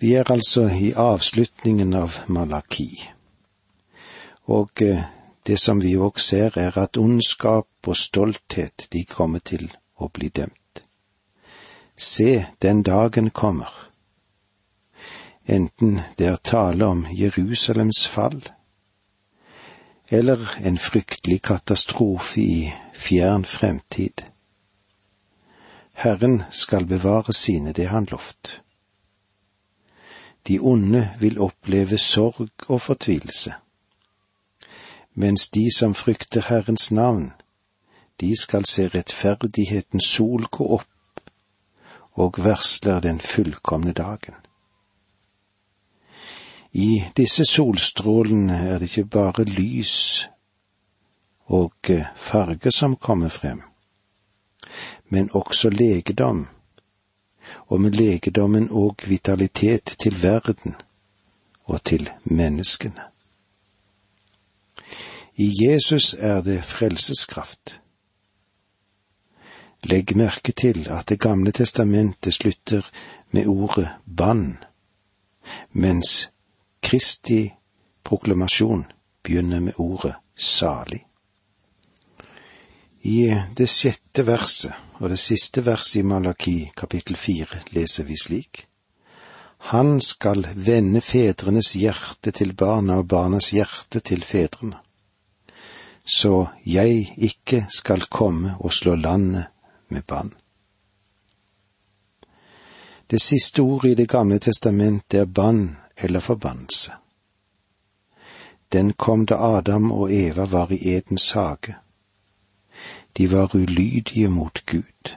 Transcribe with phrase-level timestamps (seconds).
[0.00, 2.88] Vi er altså i avslutningen av Malaki,
[4.48, 5.02] og eh,
[5.46, 9.66] det som vi òg ser, er at ondskap og stolthet, de kommer til
[10.00, 10.84] å bli dømt.
[11.96, 13.68] Se, den dagen kommer.
[15.44, 18.40] Enten det er tale om Jerusalems fall,
[20.08, 24.24] eller en fryktelig katastrofe i fjern fremtid.
[25.92, 28.62] Herren skal bevare sine, det han lovt.
[30.46, 33.52] De onde vil oppleve sorg og fortvilelse,
[35.14, 37.32] mens de som frykter Herrens navn,
[38.20, 40.86] de skal se rettferdighetens sol gå opp
[42.12, 44.34] og varsler den fullkomne dagen.
[46.72, 50.28] I disse solstrålene er det ikke bare lys
[51.50, 53.62] og eh, farge som kommer frem,
[55.08, 56.46] men også legedom,
[57.66, 60.74] og med legedommen og vitalitet til verden
[61.64, 63.02] og til menneskene.
[65.34, 67.80] I Jesus er det frelseskraft.
[69.82, 72.90] Legg merke til at Det gamle testamentet slutter
[73.30, 74.58] med ordet bann,
[75.72, 76.30] mens
[76.82, 77.52] Kristi
[78.04, 78.84] proklamasjon
[79.22, 81.06] begynner med ordet salig.
[83.02, 88.66] I det sjette verset og det siste verset i Malaki kapittel fire leser vi slik.
[89.72, 94.76] Han skal vende fedrenes hjerte til barna og barnas hjerte til fedrene,
[96.04, 99.48] så jeg ikke skal komme og slå landet
[99.88, 100.34] med bann.
[103.10, 106.92] Det siste ordet i Det gamle testamentet er bann eller forbannelse.
[108.72, 111.74] Den kom da Adam og Eva var i Edens hage.
[113.16, 115.16] De var ulydige mot Gud.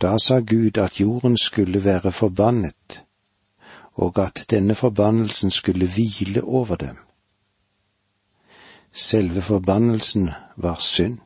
[0.00, 3.02] Da sa Gud at jorden skulle være forbannet,
[3.94, 6.96] og at denne forbannelsen skulle hvile over dem.
[8.92, 11.18] Selve forbannelsen var synd,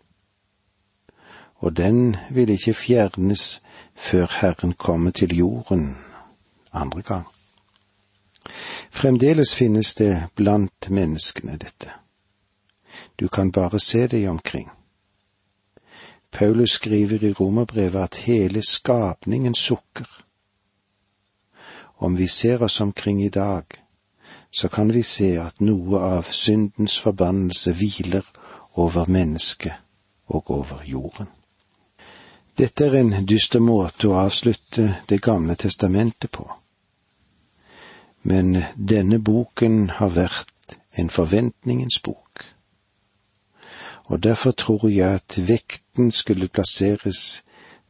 [1.55, 3.63] og den ville ikke fjernes
[3.95, 5.97] før Herren kommer til jorden
[6.73, 7.27] andre gang.
[8.91, 11.91] Fremdeles finnes det blant menneskene dette.
[13.21, 14.71] Du kan bare se deg omkring.
[16.33, 20.09] Paulus skriver i romerbrevet at hele skapningen sukker.
[21.97, 23.65] Om vi ser oss omkring i dag,
[24.51, 28.25] så kan vi se at noe av syndens forbannelse hviler
[28.75, 29.73] over mennesket
[30.27, 31.29] og over jorden.
[32.59, 36.51] Dette er en dyster måte å avslutte Det gamle testamentet på
[38.23, 42.52] men denne boken har vært en forventningens bok.
[44.13, 47.43] Og derfor tror jeg at vekten skulle plasseres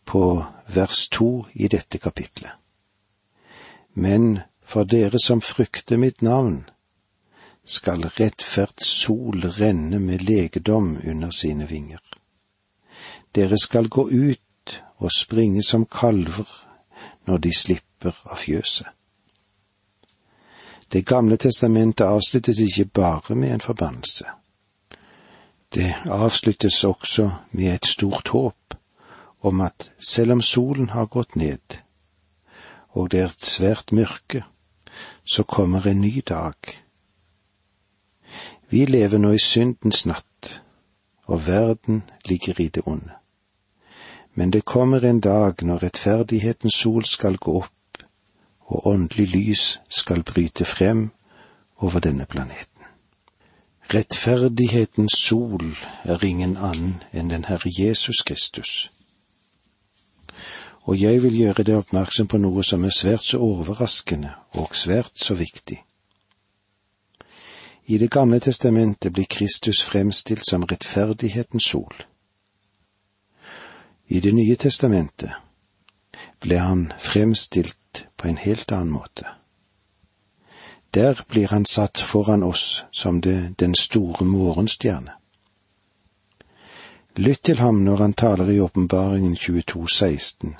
[0.06, 0.44] på
[0.74, 2.50] vers to i dette kapitlet.
[3.94, 6.68] Men for dere som frykter mitt navn,
[7.64, 12.02] skal rettferds sol renne med legedom under sine vinger.
[13.34, 16.46] Dere skal gå ut og springe som kalver
[17.26, 18.86] når de slipper av fjøset.
[20.92, 24.24] Det gamle testamentet avsluttes ikke bare med en forbannelse.
[25.74, 28.74] Det avsluttes også med et stort håp
[29.40, 31.78] om at selv om solen har gått ned,
[32.88, 34.44] og det er et svært mørke,
[35.24, 36.54] så kommer en ny dag.
[38.68, 40.60] Vi lever nå i syndens natt,
[41.24, 43.16] og verden ligger i det onde.
[44.34, 48.04] Men det kommer en dag når rettferdighetens sol skal gå opp
[48.60, 51.10] og åndelig lys skal bryte frem
[51.76, 52.71] over denne planeten.
[53.94, 58.90] Rettferdighetens sol er ingen annen enn den Herre Jesus Kristus.
[60.88, 65.12] Og jeg vil gjøre deg oppmerksom på noe som er svært så overraskende og svært
[65.20, 65.82] så viktig.
[67.86, 71.92] I Det gamle testamentet blir Kristus fremstilt som rettferdighetens sol.
[74.08, 75.36] I Det nye testamentet
[76.40, 79.41] ble han fremstilt på en helt annen måte.
[80.94, 85.12] Der blir han satt foran oss som det, den store morgenstjerne.
[87.16, 90.54] Lytt til ham når han taler i Åpenbaringen 22,16,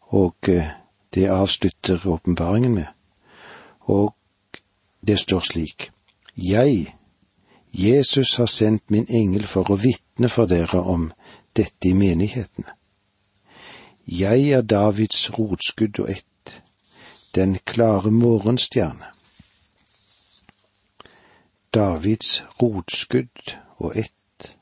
[0.00, 0.70] og eh,
[1.14, 2.86] det avslutter åpenbaringen med,
[3.80, 4.14] og
[5.06, 5.90] det står slik,
[6.36, 6.94] Jeg,
[7.72, 11.12] Jesus har sendt min engel for å vitne for dere om
[11.56, 12.68] dette i menighetene.
[14.06, 16.26] Jeg er Davids rotskudd og ett
[17.34, 19.12] den klare morgenstjerne.
[21.74, 24.56] Davids rotskudd og ett.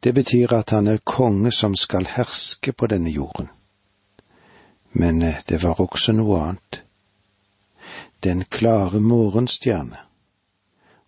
[0.00, 3.48] Det betyr at han er konge som skal herske på denne jorden.
[4.92, 6.82] Men eh, det var også noe annet.
[8.20, 9.98] Den klare morgenstjerne,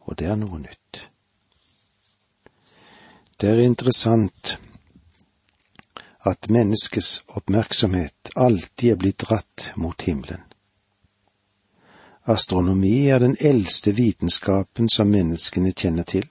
[0.00, 1.02] og det er noe nytt.
[3.40, 4.56] Det er interessant
[6.24, 10.42] at menneskets oppmerksomhet alltid er blitt dratt mot himmelen.
[12.28, 16.26] Astronomi er den eldste vitenskapen som menneskene kjenner til,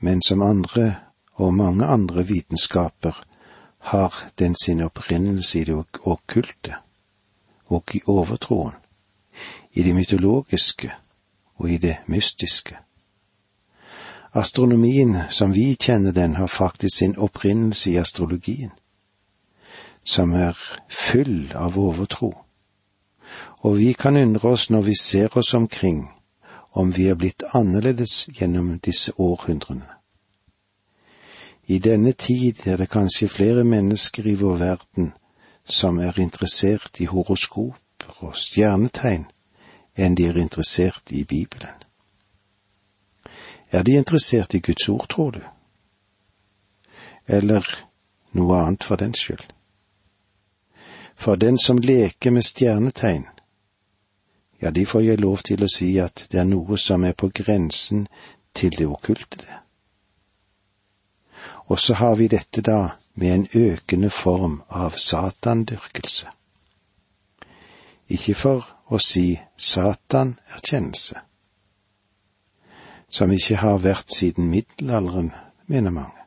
[0.00, 0.94] men som andre
[1.40, 3.22] og mange andre vitenskaper
[3.78, 6.74] har den sin opprinnelse i det okkulte
[7.66, 8.76] og i overtroen,
[9.72, 10.92] i det mytologiske
[11.56, 12.76] og i det mystiske.
[14.34, 18.70] Astronomien som vi kjenner den, har faktisk sin opprinnelse i astrologien,
[20.04, 20.58] som er
[20.88, 22.34] full av overtro.
[23.60, 26.10] Og vi kan undre oss når vi ser oss omkring,
[26.72, 29.88] om vi er blitt annerledes gjennom disse århundrene.
[31.66, 35.12] I denne tid er det kanskje flere mennesker i vår verden
[35.64, 39.28] som er interessert i horoskoper og stjernetegn
[39.94, 41.76] enn de er interessert i Bibelen.
[43.70, 45.40] Er de interessert i Guds ord, tror du?
[47.26, 47.66] Eller
[48.32, 49.46] noe annet for den skyld?
[51.20, 53.26] For den som leker med stjernetegn,
[54.60, 57.28] ja, de får jeg lov til å si at det er noe som er på
[57.28, 58.06] grensen
[58.56, 59.58] til det okkulte.
[61.68, 66.28] Og så har vi dette da med en økende form av satandyrkelse.
[68.08, 71.20] Ikke for å si Satan-erkjennelse,
[73.12, 75.34] som ikke har vært siden middelalderen,
[75.68, 76.19] mener mange.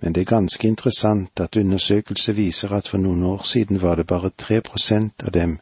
[0.00, 4.06] Men det er ganske interessant at undersøkelser viser at for noen år siden var det
[4.06, 5.58] bare tre prosent av dem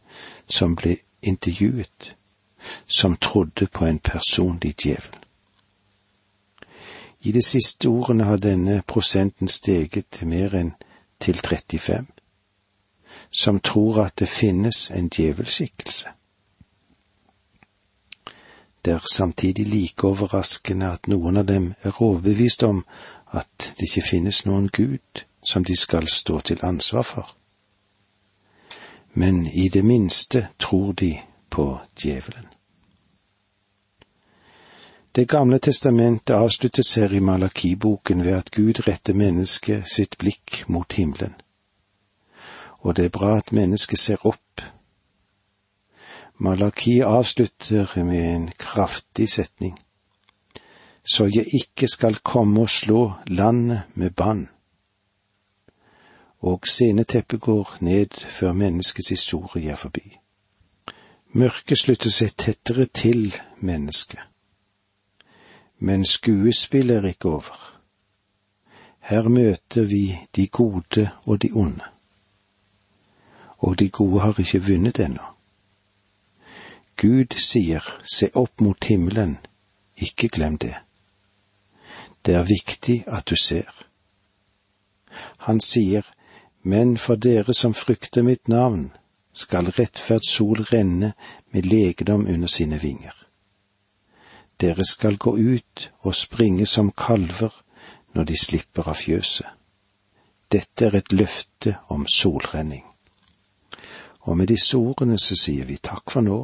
[0.47, 2.15] som ble intervjuet,
[2.87, 5.19] som trodde på en personlig djevel.
[7.21, 10.71] I de siste ordene har denne prosenten steget til mer enn
[11.21, 12.07] til 35,
[13.31, 16.09] som tror at det finnes en djevelskikkelse.
[18.85, 22.85] Det er samtidig like overraskende at noen av dem er overbevist om
[23.33, 27.35] at det ikke finnes noen Gud som de skal stå til ansvar for.
[29.13, 31.19] Men i det minste tror de
[31.51, 32.47] på djevelen.
[35.15, 40.93] Det gamle testamentet avsluttes her i Malakiboken ved at Gud retter mennesket sitt blikk mot
[40.93, 41.35] himmelen.
[42.79, 44.63] Og det er bra at mennesket ser opp
[46.39, 49.79] Malaki avslutter med en kraftig setning.
[51.09, 54.49] Så jeg ikke skal komme og slå landet med bann.
[56.39, 60.19] Og sceneteppet går ned før menneskets historie er forbi.
[61.33, 64.21] Mørket slutter seg tettere til mennesket.
[65.79, 67.57] Men skuespillet er ikke over.
[69.01, 71.85] Her møter vi de gode og de onde.
[73.59, 75.25] Og de gode har ikke vunnet ennå.
[76.97, 79.39] Gud sier se opp mot himmelen,
[79.97, 80.75] ikke glem det.
[82.29, 83.71] Det er viktig at du ser.
[85.49, 86.05] Han sier,
[86.61, 88.91] men for dere som frykter mitt navn,
[89.33, 91.15] skal rettferd sol renne
[91.57, 93.17] med legedom under sine vinger.
[94.61, 97.63] Dere skal gå ut og springe som kalver
[98.13, 99.49] når de slipper av fjøset.
[100.53, 102.85] Dette er et løfte om solrenning.
[104.29, 106.43] Og med disse ordene så sier vi takk for nå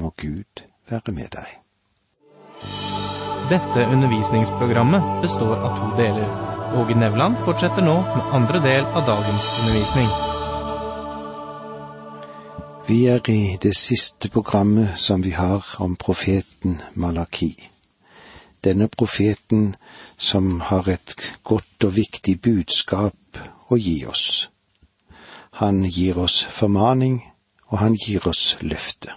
[0.00, 1.61] må Gud være med deg.
[3.52, 6.28] Dette undervisningsprogrammet består av to deler.
[6.80, 10.08] Åge Nevland fortsetter nå med andre del av dagens undervisning.
[12.86, 17.52] Vi er i det siste programmet som vi har om profeten Malaki.
[18.64, 19.74] Denne profeten
[20.16, 21.12] som har et
[21.44, 24.48] godt og viktig budskap å gi oss.
[25.60, 27.20] Han gir oss formaning,
[27.68, 29.12] og han gir oss løfte.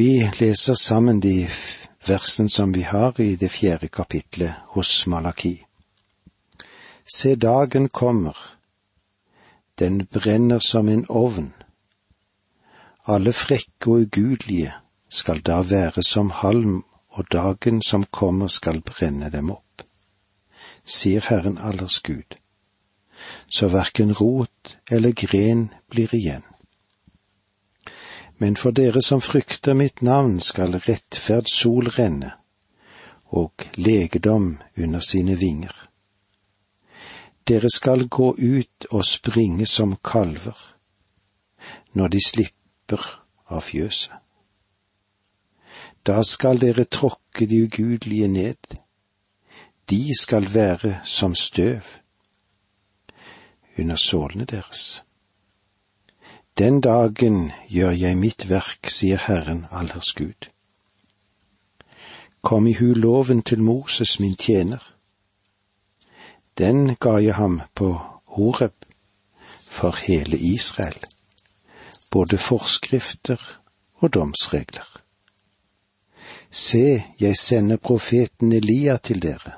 [0.00, 1.48] Vi leser sammen de
[2.08, 5.58] versene som vi har i det fjerde kapitlet hos Malaki.
[7.04, 8.36] Se, dagen kommer,
[9.78, 11.50] den brenner som en ovn.
[13.04, 14.72] Alle frekke og ugudelige
[15.10, 19.84] skal da være som halm, og dagen som kommer skal brenne dem opp,
[20.84, 22.38] sier Herren allers Gud.
[23.52, 26.49] Så verken rot eller gren blir igjen
[28.40, 32.32] men for dere som frykter mitt navn skal rettferd sol renne,
[33.36, 35.74] og legedom under sine vinger.
[37.48, 40.56] Dere skal gå ut og springe som kalver,
[41.92, 43.04] når de slipper
[43.52, 44.16] av fjøset.
[46.06, 48.78] Da skal dere tråkke de ugudelige ned,
[49.90, 51.84] de skal være som støv.
[53.78, 55.04] under sålene deres.
[56.60, 60.48] Den dagen gjør jeg mitt verk, sier Herren allers Gud.
[62.44, 64.82] Kom i hu loven til Moses, min tjener.
[66.58, 67.88] Den ga jeg ham på
[68.36, 68.76] Horeb
[69.64, 71.00] for hele Israel,
[72.10, 73.40] både forskrifter
[73.94, 75.00] og domsregler.
[76.50, 79.56] Se, jeg sender profeten Elia til dere,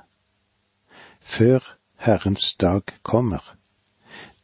[1.21, 3.55] før Herrens dag kommer,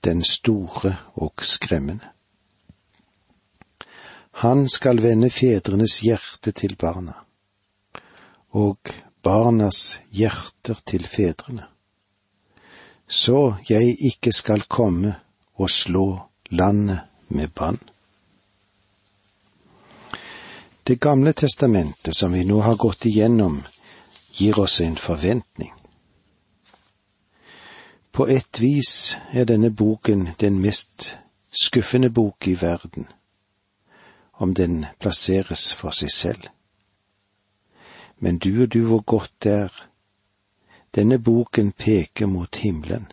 [0.05, 2.18] den store og skremmende.
[4.39, 7.17] Han skal vende fedrenes hjerte til barna,
[8.55, 8.79] og
[9.23, 11.65] barnas hjerter til fedrene,
[13.09, 15.17] så jeg ikke skal komme
[15.59, 16.07] og slå
[16.55, 17.01] landet
[17.35, 17.81] med bann.
[20.87, 23.59] Det gamle testamentet som vi nå har gått igjennom,
[24.39, 25.75] gir oss en forventning.
[28.15, 31.11] På et vis er denne boken den mest
[31.51, 33.11] skuffende bok i verden,
[34.39, 36.49] om den plasseres for seg selv.
[38.19, 39.73] Men du og du hvor godt det er.
[40.95, 43.07] Denne boken peker mot himmelen,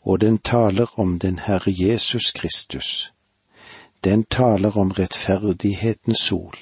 [0.00, 3.12] og den taler om den Herre Jesus Kristus.
[4.04, 6.56] Den taler om rettferdighetens sol.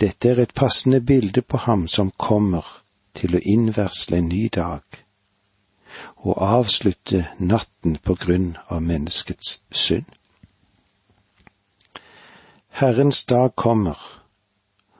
[0.00, 2.82] Dette er et passende bilde på ham som kommer
[3.14, 4.82] til å innversle en ny dag
[6.16, 10.08] og avslutte natten på grunn av menneskets synd.
[12.76, 14.22] Herrens dag kommer,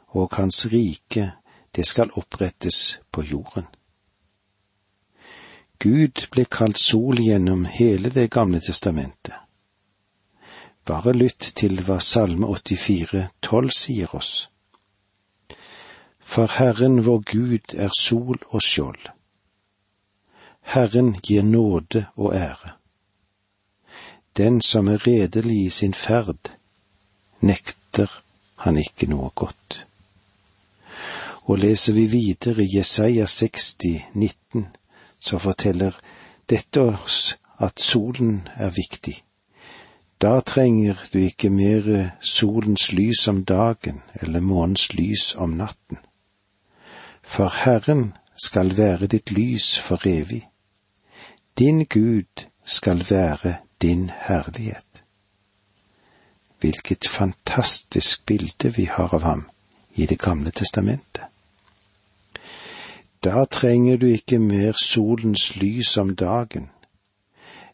[0.09, 1.33] og Hans rike,
[1.77, 3.67] det skal opprettes på jorden.
[5.79, 9.37] Gud ble kalt sol gjennom hele Det gamle testamentet.
[10.89, 14.49] Bare lytt til hva Salme 84, 12 sier oss.
[16.21, 19.11] For Herren vår Gud er sol og skjold.
[20.63, 22.79] Herren gir nåde og ære.
[24.37, 26.56] Den som er redelig i sin ferd,
[27.41, 28.11] nekter
[28.65, 29.83] han ikke noe godt.
[31.47, 34.67] Og leser vi videre i Jesaja 60, 19,
[35.21, 35.95] så forteller
[36.51, 39.23] dette oss at solen er viktig.
[40.21, 46.01] Da trenger du ikke mer solens lys om dagen eller månens lys om natten
[47.27, 50.49] for Herren skal være ditt lys for evig.
[51.59, 54.86] Din Gud skal være din herlighet.
[56.67, 59.45] Hvilket fantastisk bilde vi har av ham
[59.95, 61.23] i Det gamle testamentet.
[63.23, 66.71] Da trenger du ikke mer solens lys om dagen,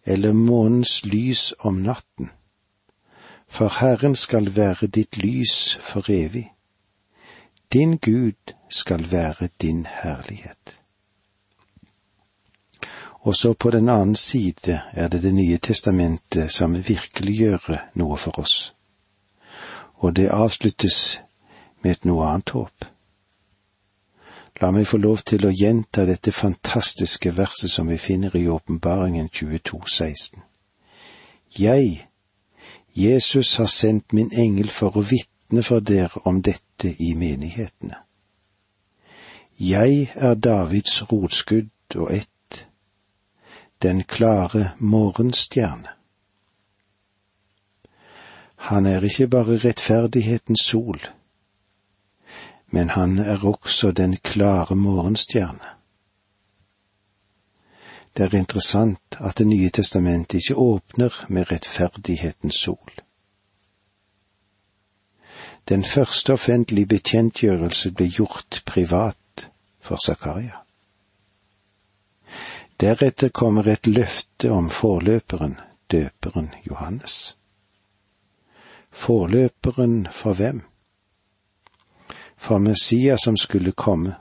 [0.04, 2.30] eller månens lys om natten,
[3.48, 6.52] for Herren skal være ditt lys for evig.
[7.72, 10.78] Din Gud skal være din herlighet.
[13.20, 18.74] Også på den annen side er det Det nye testamentet som virkeliggjør noe for oss,
[20.02, 21.20] og det avsluttes
[21.82, 22.86] med et noe annet håp.
[24.60, 29.28] La meg få lov til å gjenta dette fantastiske verset som vi finner i Åpenbaringen
[29.28, 30.42] 22, 16.
[31.58, 32.06] Jeg,
[32.94, 38.02] Jesus, har sendt min engel for å vitne for dere om dette i menighetene.
[39.58, 42.66] Jeg er Davids rotskudd og ett,
[43.82, 46.01] den klare morgenstjerne.
[48.62, 51.00] Han er ikke bare rettferdighetens sol,
[52.70, 55.72] men han er også den klare morgenstjerne.
[58.16, 62.90] Det er interessant at Det nye testamentet ikke åpner med rettferdighetens sol.
[65.68, 69.48] Den første offentlige bekjentgjørelse ble gjort privat
[69.80, 70.56] for Zakaria.
[72.80, 77.36] Deretter kommer et løfte om forløperen, døperen Johannes.
[78.92, 80.62] Forløperen for hvem?
[82.36, 84.14] For Messias som skulle komme,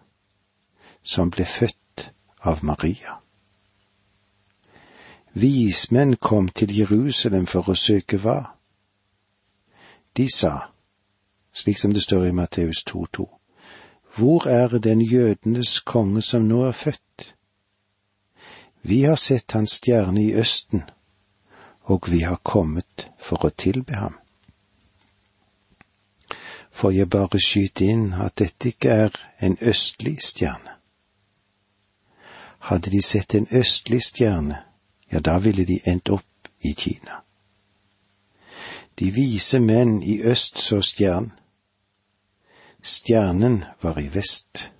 [1.04, 2.12] som ble født
[2.42, 3.18] av Maria.
[5.34, 8.40] Vismenn kom til Jerusalem for å søke hva?
[10.18, 10.68] De sa,
[11.54, 13.28] slik som det står i Matteus 2,2.
[14.16, 17.36] Hvor er den jødenes konge som nå er født?
[18.82, 20.84] Vi har sett hans stjerne i Østen,
[21.84, 24.21] og vi har kommet for å tilbe ham.
[26.72, 30.78] Får jeg bare skyte inn at dette ikke er en østlig stjerne.
[32.60, 34.64] Hadde de sett en østlig stjerne,
[35.12, 37.22] ja, da ville de endt opp i Kina.
[39.00, 41.32] De vise menn i øst så stjernen,
[42.82, 44.72] Stjernen var i vest,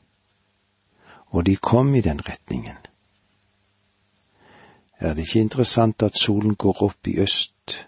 [1.28, 2.78] og de kom i den retningen.
[4.98, 7.88] er det ikke interessant at solen går opp i øst,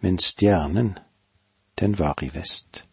[0.00, 0.98] men stjernen,
[1.78, 2.87] den var i vest.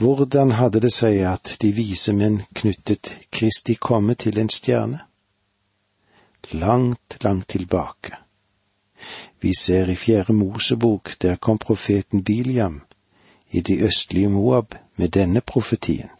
[0.00, 5.00] Hvordan hadde det seg at de vise menn knyttet Kristi komme til en stjerne?
[6.52, 8.16] Langt, langt tilbake.
[9.40, 12.80] Vi ser i Fjerde Mosebok, der kom profeten Biliam
[13.50, 16.10] i de østlige Moab med denne profetien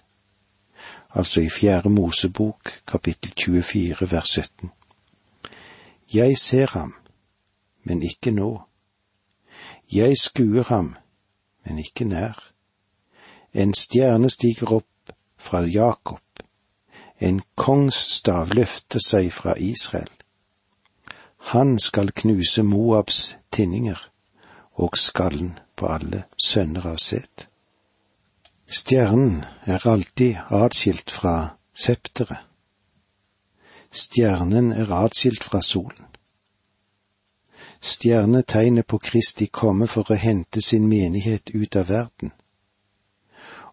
[1.10, 4.70] altså i Fjerde Mosebok kapittel 24 vers 17.
[6.14, 6.94] Jeg ser ham,
[7.82, 8.60] men ikke nå.
[9.92, 10.96] Jeg skuer ham,
[11.64, 12.52] men ikke nær.
[13.52, 16.22] En stjerne stiger opp fra Jakob,
[17.18, 20.10] en kongsstav løfter seg fra Israel.
[21.52, 23.98] Han skal knuse Moabs tinninger
[24.80, 27.48] og skallen på alle sønner av Set.
[28.70, 32.38] Stjernen er alltid atskilt fra septeret.
[33.90, 36.06] Stjernen er atskilt fra solen.
[37.82, 42.30] Stjernetegnet på Kristi komme for å hente sin menighet ut av verden.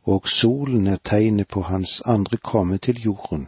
[0.08, 3.48] Og solen er tegnet på hans andre komme til jorden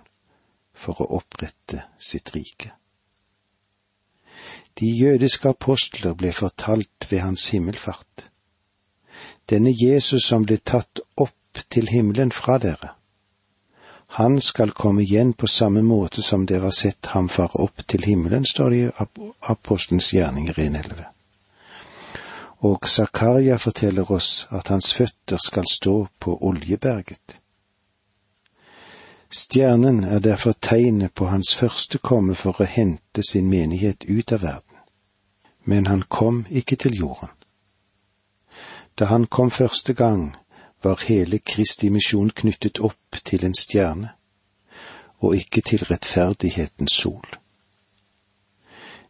[0.75, 2.73] for å opprette sitt rike.
[4.79, 8.29] De jødiske apostler ble fortalt ved hans himmelfart.
[9.49, 12.93] Denne Jesus som ble tatt opp til himmelen fra dere.
[14.19, 18.07] Han skal komme igjen på samme måte som dere har sett ham fare opp til
[18.07, 21.18] himmelen, står det i Apostelens gjerninger 1.11.
[22.59, 27.39] Og Zakaria forteller oss at hans føtter skal stå på Oljeberget.
[29.31, 34.41] Stjernen er derfor tegnet på hans første komme for å hente sin menighet ut av
[34.41, 34.79] verden.
[35.63, 37.29] Men han kom ikke til jorden.
[38.99, 40.35] Da han kom første gang,
[40.83, 44.09] var hele Kristi misjon knyttet opp til en stjerne,
[45.19, 47.27] og ikke til rettferdighetens sol.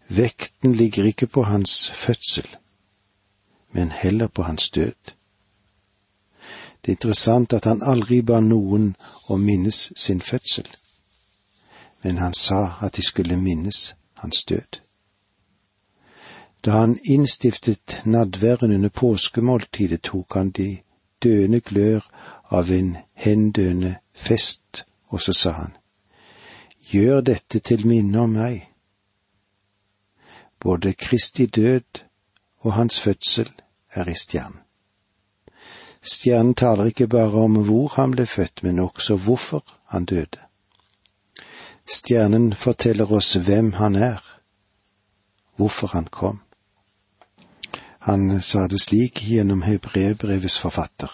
[0.10, 2.48] Vekten ligger ikke på hans fødsel,
[3.72, 5.14] men heller på hans død.
[6.82, 8.96] Det er interessant at han aldri ba noen
[9.30, 10.68] å minnes sin fødsel,
[12.04, 14.80] men han sa at de skulle minnes hans død.
[16.66, 20.82] Da han innstiftet nadværen under påskemåltidet, tok han de
[21.24, 22.04] døende glør
[22.52, 25.76] av en hendøende fest, og så sa han,
[26.90, 28.64] Gjør dette til minne om meg.
[30.60, 32.09] Både Kristi død
[32.60, 33.52] og hans fødsel
[33.94, 34.60] er i stjernen.
[36.02, 40.40] Stjernen taler ikke bare om hvor han ble født, men også hvorfor han døde.
[41.90, 44.24] Stjernen forteller oss hvem han er,
[45.56, 46.40] hvorfor han kom.
[48.00, 51.12] Han sa det slik gjennom hebreerbrevets forfatter.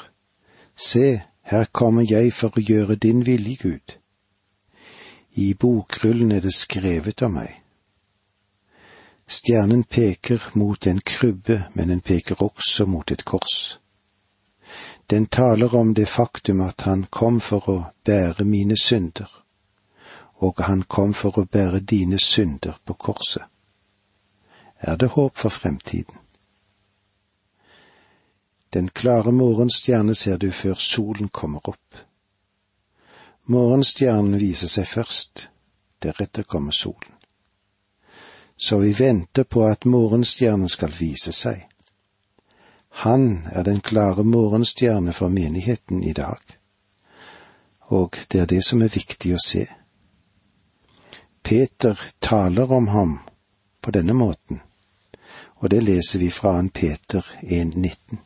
[0.78, 3.98] Se, her kommer jeg for å gjøre din vilje, Gud.
[5.36, 7.65] I bokrullen er det skrevet om meg.
[9.28, 13.80] Stjernen peker mot en krybbe, men den peker også mot et kors.
[15.10, 19.30] Den taler om det faktum at han kom for å bære mine synder,
[20.36, 23.44] og han kom for å bære dine synder på korset.
[24.80, 26.18] Er det håp for fremtiden?
[28.74, 32.02] Den klare morgenstjerne ser du før solen kommer opp.
[33.46, 35.50] Morgenstjernen viser seg først,
[36.04, 37.15] deretter kommer solen.
[38.58, 41.66] Så vi venter på at morgenstjernen skal vise seg.
[43.04, 46.40] Han er den klare morgenstjerne for menigheten i dag,
[47.80, 49.66] og det er det som er viktig å se.
[51.44, 53.18] Peter taler om ham
[53.82, 54.62] på denne måten,
[55.60, 58.18] og det leser vi fra en Peter 1,19.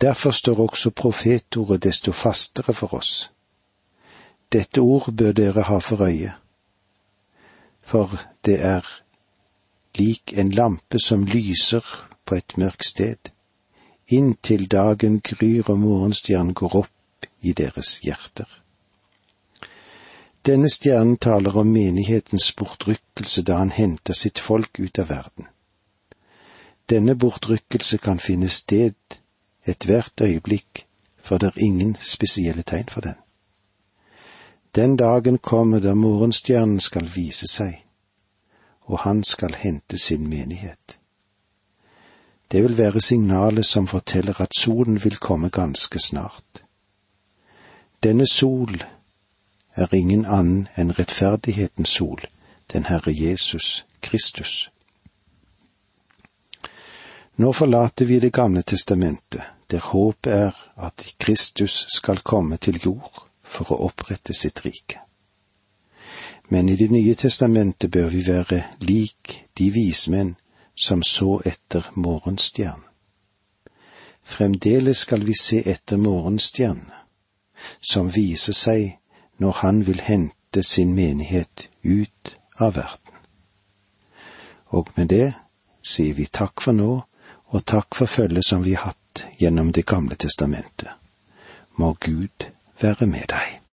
[0.00, 3.30] Derfor står også profetordet desto fastere for oss.
[4.52, 6.32] Dette ord bør dere ha for øye,
[7.84, 8.88] for det er
[9.98, 11.84] lik en lampe som lyser
[12.24, 13.30] på et mørkt sted,
[14.08, 18.48] inntil dagen gryr og morgenstjernen går opp i deres hjerter.
[20.44, 25.48] Denne stjernen taler om menighetens bortrykkelse da han henter sitt folk ut av verden.
[26.90, 29.20] Denne bortrykkelse kan finne sted
[29.64, 30.84] ethvert øyeblikk,
[31.16, 33.16] for det er ingen spesielle tegn for den.
[34.74, 37.76] Den dagen kommer da morgenstjernen skal vise seg,
[38.90, 40.98] og han skal hente sin menighet.
[42.50, 46.64] Det vil være signalet som forteller at solen vil komme ganske snart.
[48.02, 48.82] Denne sol
[49.74, 52.26] er ingen annen enn rettferdighetens sol,
[52.72, 54.70] den Herre Jesus Kristus.
[57.36, 63.23] Nå forlater vi Det gamle testamentet der håpet er at Kristus skal komme til jord
[63.44, 65.00] for å opprette sitt rike.
[66.48, 70.34] Men i Det nye testamentet bør vi være lik de vismenn
[70.74, 72.84] som så etter morgenstjernen.
[74.24, 76.92] Fremdeles skal vi se etter morgenstjernen,
[77.80, 78.98] som viser seg
[79.36, 83.18] når han vil hente sin menighet ut av verden.
[84.72, 85.34] Og med det
[85.82, 87.04] sier vi takk for nå,
[87.54, 90.88] og takk for følget som vi har hatt gjennom Det gamle testamentet.
[91.76, 92.48] Må Gud
[92.84, 93.60] være med deg.